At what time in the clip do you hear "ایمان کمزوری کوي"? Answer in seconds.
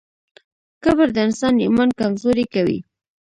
1.63-2.79